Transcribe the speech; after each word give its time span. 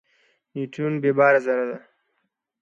نیوترون 0.53 0.93
بېباره 1.03 1.39
ذره 1.45 1.63
ده. 1.69 1.77